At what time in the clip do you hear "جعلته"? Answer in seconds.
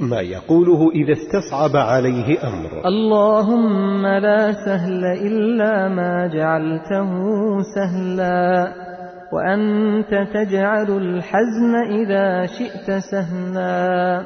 6.26-7.10